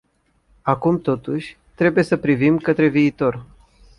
Acum 0.61 1.01
totuși, 1.01 1.57
trebuie 1.75 2.03
să 2.03 2.17
privim 2.17 2.57
către 2.57 2.87
viitor. 2.87 3.45